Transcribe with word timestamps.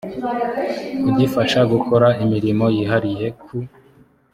kugifasha 1.01 1.59
gukora 1.71 2.07
imirimo 2.23 2.65
yihariye 2.75 3.27
ku 3.41 3.55